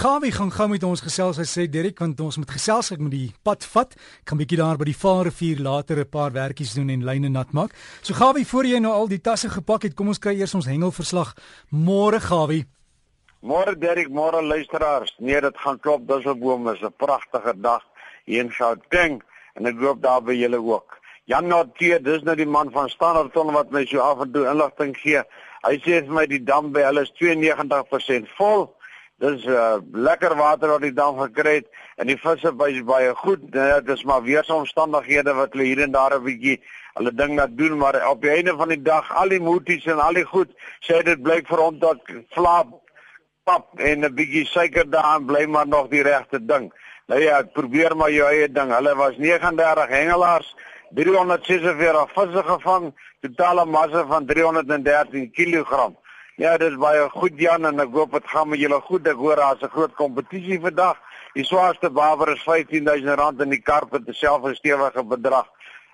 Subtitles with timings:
[0.00, 1.36] Kawie gaan gou met ons gesels.
[1.36, 3.90] Hy sê Derek want ons moet gesels ek met die pad vat.
[4.24, 7.74] Kan bietjie daar by die Vaalrivier later 'n paar werkies doen en lyne nat maak.
[8.00, 10.64] So Kawie, voor jy nou al die tasse gepak het, kom ons kry eers ons
[10.64, 11.34] hengelverslag.
[11.68, 12.64] Môre Kawie.
[13.42, 15.14] Môre Derek, môre luisteraars.
[15.18, 17.82] Nee, dit gaan klop, dis 'n boom, is 'n pragtige dag
[18.24, 19.22] hier in Gauteng
[19.54, 20.98] en ek hoop daar by julle ook.
[21.26, 24.96] Jan Natie, dis nou die man van Standardton wat my so af en toe inligting
[24.96, 25.22] gee.
[25.62, 28.79] Hy sê vir my die dam by hulle is 92% vol.
[29.20, 31.66] Dis uh, lekker water wat die dam gekry het
[32.00, 33.42] en die visse baie baie goed.
[33.52, 36.56] Nee, dit is maar weeromstandighede wat hulle hier en daar 'n bietjie
[36.96, 40.00] hulle ding laat doen, maar op die einde van die dag al die moties en
[40.00, 42.00] al die goed sê dit blyk vir hom dat
[42.32, 42.72] vlaap
[43.44, 46.72] pap en 'n bietjie suiker daarin bly maar nog die regte ding.
[47.06, 48.72] Nou ja, ek probeer maar jou eie ding.
[48.72, 50.56] Hulle was 39 hengelaars,
[50.94, 55.92] 346 visse gevang, totale massa van 313 kg.
[56.40, 59.08] Ja, dit is baie goed Jan en ek hoop dit gaan met julle goed.
[59.10, 60.96] Ek hoor daar's 'n groot kompetisie vandag.
[61.34, 65.46] Die swaarste bawer is R15000 en die karp het dieselfde stewige bedrag.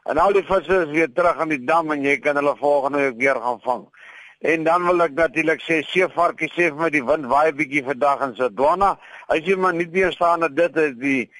[0.05, 2.99] En al die visse is weer terug aan die dam en jy kan hulle volgende
[2.99, 3.89] week weer gaan vang.
[4.39, 8.21] En dan wil ek natuurlik sê seevarkie sê vir my die wind waai bietjie vandag
[8.21, 8.99] in Sedona.
[9.27, 11.31] As jy maar nie meer staan dat dit is die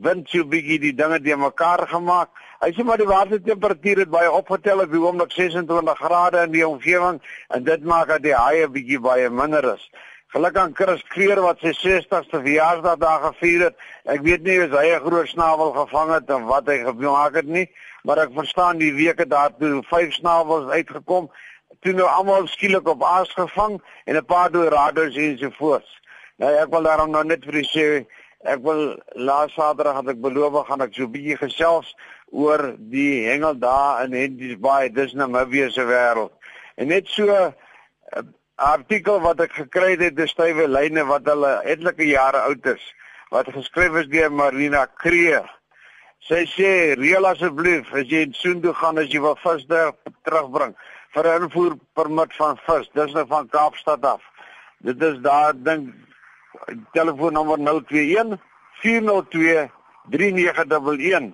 [0.00, 2.30] wind so bietjie die dinge te mekaar gemaak.
[2.60, 6.66] Hy sê maar die watertemperatuur het baie opgetel op die oomblik 26 grade in die
[6.66, 7.22] omgewing
[7.56, 9.86] en dit maak dat die haie bietjie baie minder is.
[10.34, 13.78] Gelukkig aan Chris Kreer wat sy 60ste verjaarsdag daar gevier het.
[14.04, 17.48] Ek weet nie of hy 'n groot snavel gevang het of wat hy gemaak het
[17.48, 17.66] nie,
[18.04, 21.32] maar ek verstaan die weke daartoe vyf snavels uitgekom.
[21.80, 25.88] Toe nou almal skielik op aas gevang en 'n paar dorados en so voort.
[26.36, 28.06] Nou ek wil daarom nou net vir sê
[28.44, 31.96] ek wil laas Saterdag het ek beloof gaan ek so bietjie gesels
[32.30, 36.32] oor die hengel daar in Henties Bay, dis Namibië se wêreld.
[36.76, 37.52] En net so 'n
[38.16, 38.22] uh,
[38.54, 42.94] artikel wat ek gekry het, dis stywe lyne wat hulle etlike jare oud is,
[43.30, 45.48] wat geskryf is deur Marina Kreer.
[46.20, 49.92] Sy sê, "Reël asseblief as jy in Soondoe gaan as jy wil vis daar
[50.24, 50.74] terugbring
[51.14, 54.22] vir 'n invoer permit van vis, dis nou van Kaapstad af.
[54.78, 55.94] Dit is daar dink
[56.92, 58.38] telefoonnommer 021
[58.82, 59.70] 402
[60.10, 61.32] 3911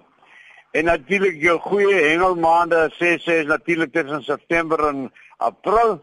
[0.76, 5.06] En natuurlik jou goeie hengelmaande sê sê is natuurlik tussen September en
[5.36, 5.94] April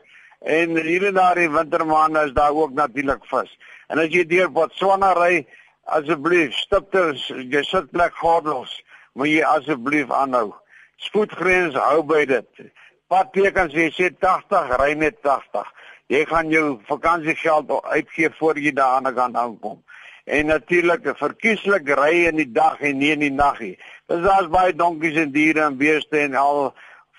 [0.55, 3.51] en hier en daar die wintermaande is daar ook natuurlik vis.
[3.93, 5.43] En as jy deur Botswana ry,
[5.97, 7.13] asseblief stipter
[7.53, 8.73] jy sit plek gordels,
[9.13, 10.55] moet jy asseblief aanhou.
[11.05, 12.65] Spoedgrens hou by dit.
[13.13, 15.69] Padtekens jy sê 80, ry net 80.
[16.09, 19.83] Jy gaan jou vakansiegeld uitgee voor jy daar aan kan aankom
[20.23, 23.75] en natuurlik verkieslik ry in die dag en nie in die nag nie.
[24.07, 26.73] Dis daar's baie donkies en diere en beeste en al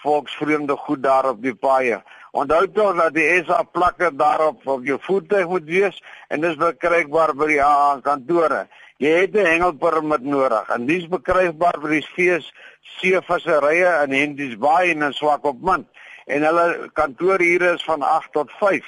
[0.05, 2.03] volksvreemde goed daar op die paaie.
[2.35, 7.35] Onthou tog dat die SA plakke daarop op jou voertuig moet wees en dis bekrygbaar
[7.39, 8.67] by die AA kantore.
[8.99, 12.53] Jy het 'n hengelpermit nodig en dis bekrygbaar by die fees
[12.99, 15.87] seevisserye in Henties Bay en in Swakopmund
[16.27, 18.85] en hulle kantoor hier is van 8 tot 5.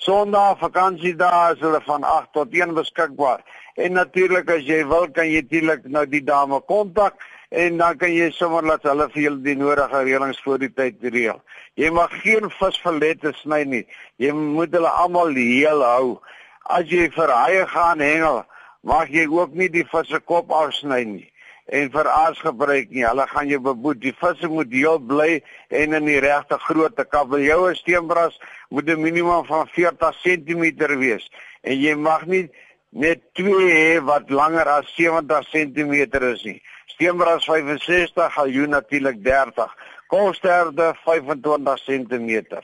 [0.00, 3.42] Sondag vakansiedae is hulle van 8 tot 1 beskikbaar.
[3.76, 7.20] En natuurlik as jy wil kan jy natuurlik nou die dame kontak
[7.52, 11.04] en dan kan jy sommer laat hulle vir julle die nodige reëlings voor die tyd
[11.04, 11.42] reël.
[11.76, 13.82] Jy mag geen visfilette sny nie.
[14.16, 16.16] Jy moet hulle almal heel hou.
[16.64, 18.40] As jy vir haie gaan hengel,
[18.80, 21.28] mag jy ook nie die vis se kop afsny nie
[21.70, 23.04] en vir aas gebruik nie.
[23.06, 24.00] Hulle gaan jou beboet.
[24.02, 25.38] Die visse moet heel bly
[25.68, 27.06] en in die regte grootte.
[27.06, 28.38] Kabeljoue steenbras
[28.70, 30.64] moet 'n minimum van 40 cm
[30.98, 31.30] wees
[31.62, 32.48] en jy mag nie
[32.90, 35.94] net twee hê wat langer as 70 cm
[36.32, 36.62] is nie.
[36.86, 39.76] Steenbras 65, galjoen natuurlik 30.
[40.06, 42.60] Kolsterde 25 cm.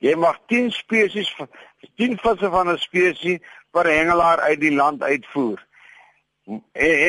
[0.00, 1.32] Jy mag 10 spesies
[1.96, 3.40] 10 visse van 'n spesies
[3.72, 5.69] per hengelaar uit die land uitvoer.
[6.50, 6.62] En,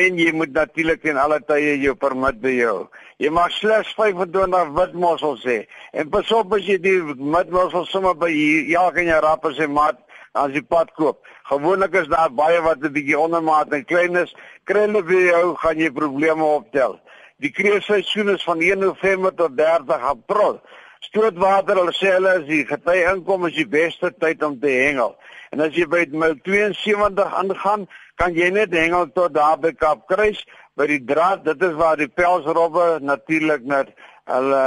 [0.04, 2.86] en jy moet natuurlik in alle tye jou permit behou.
[3.22, 5.62] Jy mag slegs 25 witmossels hê.
[5.98, 9.66] En pas op as jy die witmossels sommer by ja, kan jy rap as jy
[9.70, 9.98] mat
[10.38, 11.20] as jy pad koop.
[11.50, 14.34] Gewoonlik is daar baie wat 'n bietjie ondermaat en klein is.
[14.64, 17.00] Krelle vir jou gaan jy probleme optel.
[17.42, 20.60] Die kreefseisoen is van 1 November tot 30 April.
[21.02, 25.16] Stootwater, hulle sê hulle is die gety inkom is die beste tyd om te hengel.
[25.52, 27.88] En as jy by mil 72 aangaan,
[28.20, 30.44] kan jy net hengel tot daar by Kaapkruis
[30.78, 31.42] by die draad.
[31.44, 33.90] Dit is waar die pelsrobbe natuurlik net
[34.30, 34.64] hulle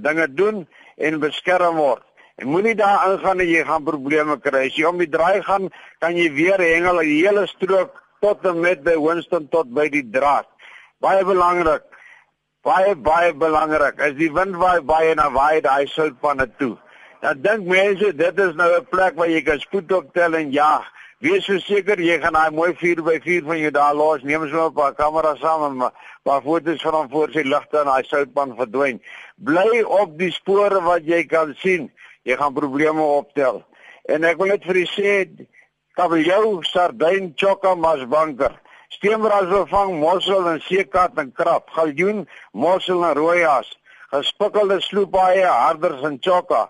[0.00, 0.64] dinge doen
[0.96, 2.04] en beskerm word.
[2.38, 4.68] Jy moenie daar ingaan en jy gaan probleme kry.
[4.70, 5.68] As jy om die draai gaan,
[6.00, 10.06] kan jy weer hengel 'n hele strook tot en met by Winston tot by die
[10.16, 10.46] draad.
[11.00, 11.87] Baie belangrik.
[12.66, 14.00] Baie baie belangrik.
[14.02, 16.76] As die wind waai baie na waai daai soutpanne toe.
[17.22, 20.84] Dan dink mense dit is nou 'n plek waar jy kan spoed optel en jag.
[21.20, 24.22] Wees verseker jy gaan daai mooi 4 by 4 van jou daar los.
[24.22, 25.92] Neem so 'n paar kameras saam en
[26.24, 29.00] maar foto's van hom voor sy ligte en daai soutpan verdwyn.
[29.36, 31.90] Bly op die spore wat jy kan sien.
[32.22, 33.64] Jy gaan probleme optel.
[34.04, 35.28] En ek wil net vir u sê
[35.92, 38.60] kabeljou, sardyn, chokka, masbanker.
[38.88, 43.68] Steenbras vervang mossel en seekat en krap, galjoen, mossel en rooias,
[44.14, 46.62] gespikkelde sloephaie, harders en chokka,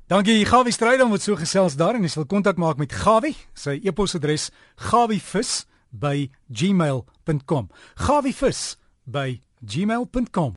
[0.09, 3.37] Dankie Gawie Strydom wat so gesels daar en jy sal kontak maak met Gawie.
[3.53, 4.51] Sy e-posadres
[4.89, 7.69] gawievis@gmail.com.
[8.07, 10.57] Gawivis@gmail.com.